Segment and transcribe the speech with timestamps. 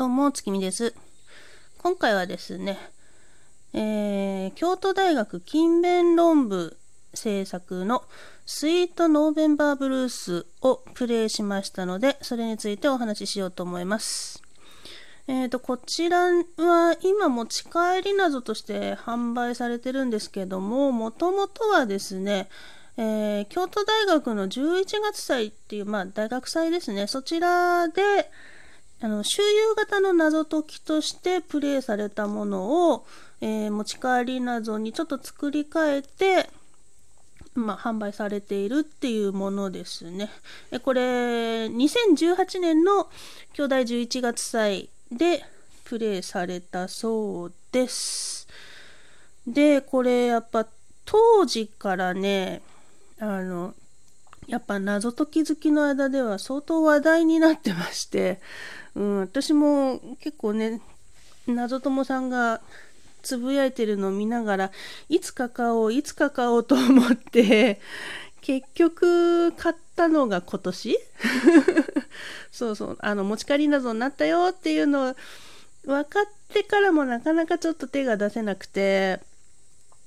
[0.00, 0.94] どうも、月見です。
[1.76, 2.78] 今回はですね、
[3.74, 6.78] えー、京都大学勤勉論部
[7.12, 8.04] 制作の
[8.46, 14.42] スイートノーベンバーブルースをプレイしましたので、それについてお話ししようと思います。
[15.28, 22.48] えーと、こちらは今持ち帰り謎として販売されてるんですけども、もともとはですね、
[22.96, 28.30] えー、京都大学の11月祭っていう、まあ、大学祭ですね、そちらで、
[29.02, 33.06] あの周遊型の謎解きとしてプレイされたものを、
[33.40, 36.50] えー、持ち帰り謎にちょっと作り変えて、
[37.54, 40.28] まあ、販売されているっていうものですね。
[40.70, 41.00] えこれ
[41.66, 43.08] 2018年の
[43.54, 45.44] 兄弟11月祭で
[45.84, 48.46] プレイされたそうです。
[49.46, 50.66] でこれやっぱ
[51.06, 52.60] 当時からね
[53.18, 53.74] あの
[54.50, 58.40] やっぱ謎解き好きの間では相当話題になってまして
[58.94, 60.80] うん、私も結構ね
[61.46, 62.60] 謎友さんが
[63.22, 64.70] つぶやいてるのを見ながら
[65.08, 67.80] いつか買おういつか買おうと思って
[68.40, 70.98] 結局買ったのが今年？
[72.50, 75.14] そうそうあの持ち帰り謎になったよっていうのを
[75.84, 79.20] 分かってからもなかなかちょっと手が出せなくて、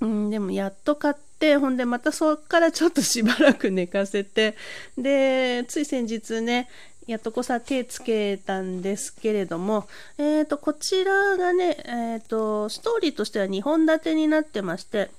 [0.00, 4.56] うん、でもやっと買ってほんでまたそっからちょっと しばらく寝かせて
[4.96, 6.68] でつい先日ね
[7.08, 15.10] やっとこさ手つけたんですけれども、えーと、こちらがね、えーと、ストーリーとしては2本立てになってまして、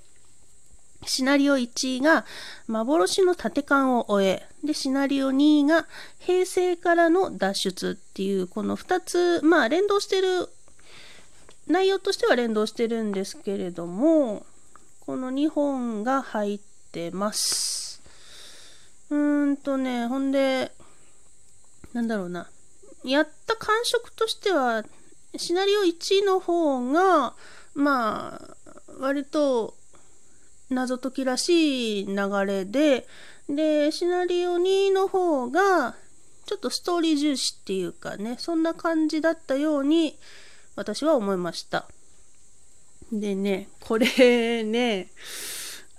[1.08, 2.25] シナリオ1位が
[2.67, 5.88] 幻の縦感を終え、で、シナリオ2が
[6.20, 10.47] 平成からの脱出っていう、この2つ、まあ連動してる、
[11.66, 14.45] 内容としては連動してるんですけれども、
[15.10, 16.60] この2本が入っ
[16.92, 18.00] てます。
[19.10, 20.72] うーんとね、ほんで、
[21.94, 22.48] なんだろうな。
[23.04, 24.86] やった感触としては、
[25.36, 27.34] シナリオ1の方が、
[27.74, 28.56] まあ、
[29.00, 29.74] 割と
[30.69, 33.08] 謎解きらしい流れで、
[33.50, 35.96] で、シナリオ2の方が、
[36.46, 40.19] ちょっとストーリー重視っていうかね、そんな感じだったように、
[40.75, 41.88] 私は思いました。
[43.12, 45.08] でね、これね、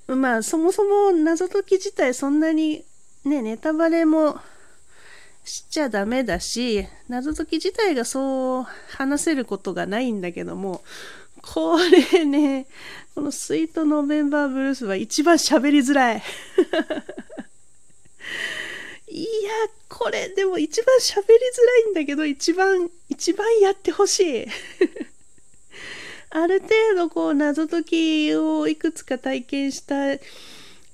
[0.06, 2.84] まあ、そもそも謎解き自体そんなに
[3.24, 4.38] ね、ネタバレも
[5.44, 8.66] しちゃダメだし、謎解き自体がそう
[8.96, 10.82] 話せることがないんだけども、
[11.42, 11.78] こ
[12.12, 12.66] れね、
[13.14, 16.22] このスイートノーベンバーブルースは一番喋りづらい。
[19.08, 19.28] いや、
[19.88, 24.46] これでも一番喋りづらいんだけど、一番、一番やってほしい。
[26.30, 29.94] ある程度こう謎解きをいくつか体験した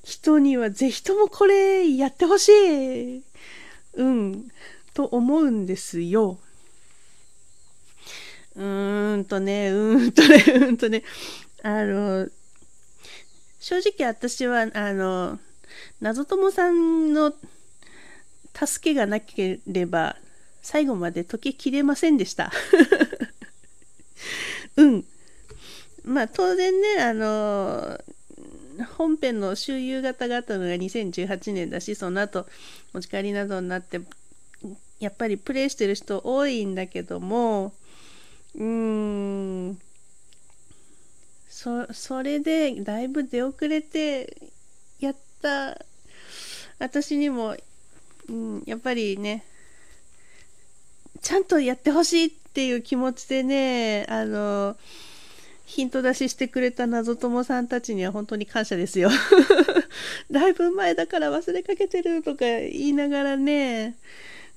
[0.03, 3.23] 人にはぜひともこれやってほしい。
[3.95, 4.49] うん、
[4.95, 6.39] と思うんですよ。
[8.55, 11.03] うーんとね、うーんとね、うーんとね、
[11.63, 12.29] あの、
[13.61, 15.39] 正直私は、あの、
[16.01, 17.35] 謎友さんの
[18.55, 20.17] 助けがなければ、
[20.63, 22.51] 最後まで解ききれませんでした。
[24.77, 25.05] うん。
[26.07, 28.01] まあ当然ね、あの、
[28.97, 32.47] 本編の周遊型があったのが2018年だしその後
[32.93, 34.01] 持ち帰りなどになって
[35.01, 37.73] やっぱりプレイしてる人多いんだけども
[38.55, 38.63] うー
[39.71, 39.79] ん
[41.49, 44.51] そそれでだいぶ出遅れて
[45.01, 45.79] やった
[46.79, 47.57] 私にも、
[48.29, 49.45] うん、やっぱりね
[51.23, 54.77] ちゃんとやってほしいっていう気持ちでねあの
[55.67, 59.11] ヒント出ししてくれた謎友さんたちには本当に感謝ですよ。
[60.31, 63.97] だいぶ前だから忘れかけてるとか言いながらね、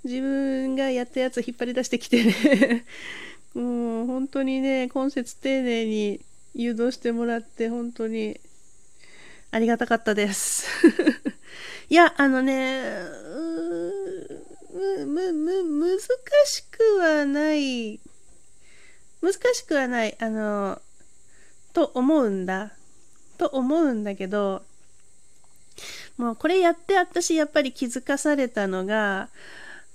[0.03, 2.85] 自分がやったやつ引っ張り出してきてね、
[3.55, 6.21] もう本当にね、今節丁寧に
[6.53, 8.39] 誘導してもらって本当に
[9.49, 10.67] ありがたかったです。
[11.89, 12.83] いや、あのね、
[14.71, 15.99] む、む、む、難
[16.45, 17.99] しくはない。
[19.23, 20.15] 難しくはない。
[20.19, 20.79] あの、
[21.73, 22.71] と思うんだ。
[23.37, 24.63] と思うんだけど、
[26.17, 29.29] もうこれやって私やっぱり気づかされたのが、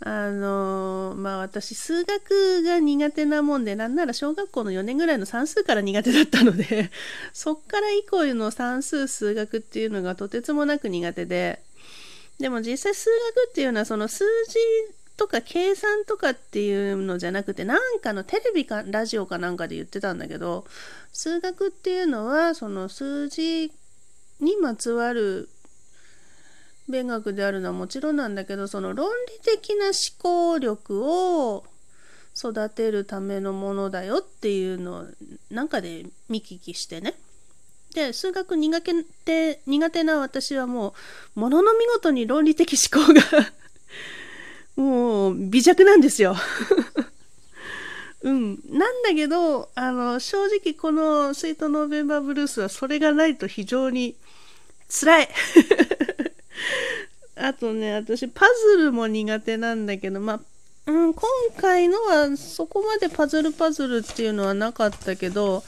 [0.01, 6.91] あのまあ私数学が苦手なもんでなんなら小学校の4年ぐらいの算数から苦手だったので
[7.33, 11.63] そっから以降の算数数学っていうのがとてつもなく苦手で
[12.39, 14.59] でも実際数学っていうのはその数字
[15.17, 20.65] とか計算とかっていうのじゃなくてなんかのテレビかラジオかなんかで言ってたんだけど
[21.13, 23.73] 数学っていうのはその数字
[24.41, 25.49] にまつわる
[26.89, 31.05] 勉学であるのはもちろんなんだけどその論理的な思考力
[31.51, 31.65] を
[32.37, 35.05] 育てるためのものだよっていうのを
[35.51, 37.15] なんかで見聞きしてね。
[37.95, 38.81] で数学苦
[39.25, 40.95] 手苦手な私はも
[41.37, 43.23] うものの見事に論理的思考が
[45.55, 46.35] 微弱なんですよ。
[48.23, 54.17] うん、なんだけどあの正直この「スイートノーベンバーブルース」はそれがないと非常に
[54.89, 55.29] 辛い。
[57.37, 60.41] あとね私パズルも苦手なんだけどま
[60.87, 61.23] うん、今
[61.57, 65.63] 回のはそこまでパズルパズルっていうのはなかったけど、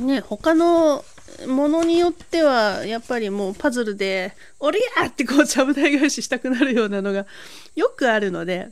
[0.00, 1.04] ね、他の
[1.46, 7.26] ものによっては、やっぱりもうパズルで、おりゃーってこう、ちゃぶ台返ししたくなるようなのが
[7.74, 8.70] よくあるので、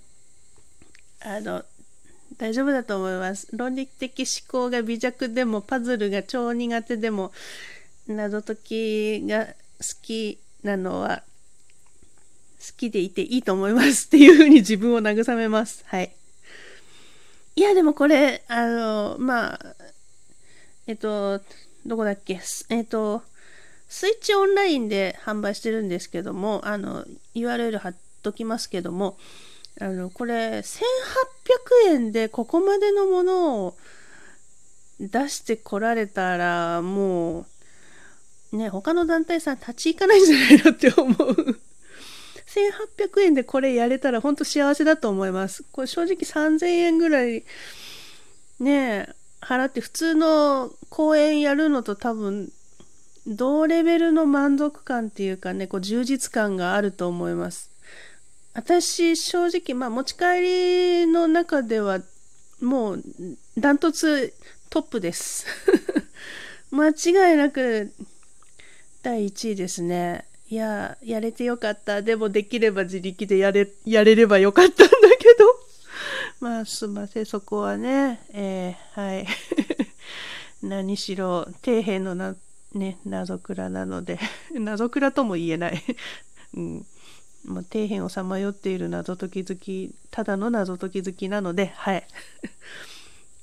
[1.20, 1.64] あの、
[2.36, 3.48] 大丈夫だと思います。
[3.52, 7.32] 論理的思考が微弱でも、パズルが超苦手でも、
[8.06, 9.52] 謎解きが好
[10.02, 11.22] きなのは
[12.58, 15.84] 好きでいていいと思いますっていうふうに自分を慰めます。
[15.86, 16.12] はい。
[17.56, 19.76] いや、でもこれ、あの、まあ、
[20.88, 21.42] えっと、
[21.84, 22.40] どこだっけ、
[22.70, 23.22] えっと、
[23.90, 27.04] スイッチオンラインで販売してるんですけども、あの、
[27.34, 29.18] URL 貼っときますけども、
[29.82, 30.80] あの、これ、1800
[31.88, 33.76] 円でここまでのものを
[34.98, 37.46] 出してこられたら、も
[38.52, 41.60] う、ね、他の団体さん立ち行かないんじゃないのって思う。
[42.46, 45.64] 1800円でこれやれたら本当幸せだと思います。
[45.70, 47.44] これ正直3000円ぐらい
[48.58, 52.50] ね払って普通の公演やるのと多分
[53.26, 57.70] 同レベルの満足感っていうかね、こう充実感があると思います。
[58.54, 62.00] 私正直まあ持ち帰りの中では
[62.60, 63.04] もう
[63.56, 64.34] ダントツ
[64.70, 65.46] トップです。
[66.72, 67.92] 間違いなく
[69.02, 70.24] 第1位ですね。
[70.50, 72.00] いや、やれてよかった。
[72.00, 74.84] でもできれば自力でやれ、やれればよかった。
[76.40, 79.26] まあ、すいません、そこはね、えー、はい。
[80.62, 82.36] 何しろ、底辺のな、
[82.74, 84.20] ね、謎倉なので、
[84.54, 85.82] 謎倉とも言えない。
[86.54, 86.86] うん。
[87.44, 92.06] もう底辺をさまよっている謎解き好き、ただの謎解き好きなので、はい。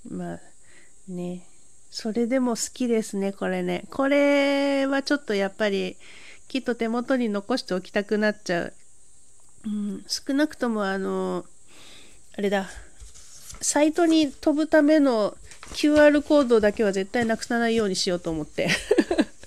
[0.09, 0.39] まあ、
[1.09, 1.45] ね。
[1.89, 3.87] それでも好きですね、これね。
[3.89, 5.97] これはちょっとやっぱり、
[6.47, 8.73] きっと手元に残しておきたくなっちゃう。
[9.65, 11.45] うん、少なくともあの、
[12.37, 12.69] あれだ、
[13.65, 15.35] サイトに飛ぶための
[15.73, 18.69] QR コードだけは絶対なくさないようにしようと思って。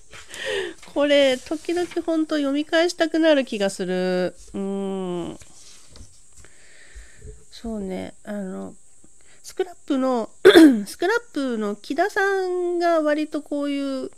[0.92, 4.34] これ、時々ほんと読み返したくなる気がする。
[4.54, 5.38] うん。
[7.52, 8.74] そうね、あの、
[9.44, 10.30] スクラップの
[10.86, 14.10] スクラップの木田さんが割とこういう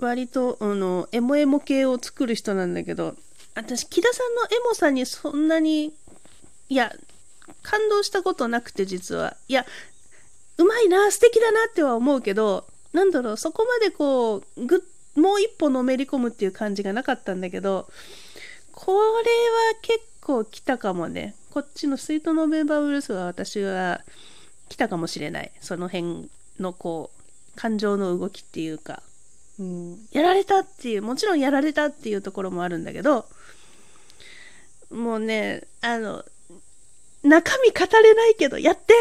[0.00, 3.14] 割と、あの、エモエモ系を作る人なんだけど、
[3.54, 5.94] 私、木田さんのエモさにそんなに、
[6.68, 6.92] いや、
[7.62, 9.36] 感動したことなくて、実は。
[9.48, 9.66] いや、
[10.58, 14.84] うまいな、素敵だなっては思うけど、なんだろう、そこまでこう、ぐ
[15.16, 17.88] もう一歩のめり込むっていう感じがなかったんだけど、
[18.72, 19.04] これは
[19.82, 21.34] 結構来たかもね。
[21.50, 24.00] こっちのスイートノベンバーブルースは私は
[24.68, 25.52] 来たかもしれない。
[25.60, 29.02] その辺のこう、感情の動きっていうか。
[29.60, 33.26] うん、やられたっていう、もちろんやられたっていうところもあるんだけど、
[34.90, 36.24] もうね、あの、
[37.24, 38.94] 中身語れないけど、やって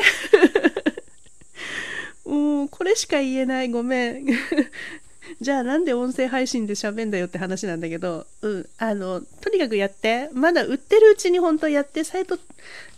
[2.25, 4.27] も う、これしか言えない、ごめん。
[5.41, 10.29] じゃあなんで音声配信で喋んだよって話なんだけど、うん、あの、とにかくやって。
[10.33, 12.37] まだ売ってるうちに本当やって、サイト、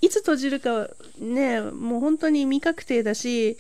[0.02, 0.90] いつ閉じるか
[1.20, 3.58] ね、もう本当に未確定だし、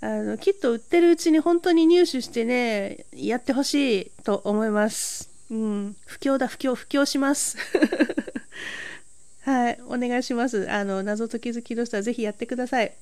[0.00, 5.30] あの、きっと売ってるうちに本当に入手してね、やってほしいと思います。
[5.50, 5.96] うん。
[6.06, 7.56] 不況だ、不況、不況します。
[9.44, 10.70] はい、お願いします。
[10.70, 12.92] あの、謎解き好きの人はぜひやってください。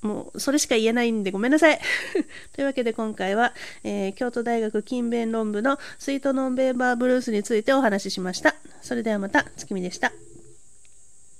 [0.00, 1.80] もう、それしか言えないんでごめんなさい。
[2.54, 3.52] というわけで今回は、
[3.82, 8.54] えー、京都大学勤勉論部のスイートノンベーバーブルースについてお話ししました。
[8.80, 10.12] それではまた、月見でした。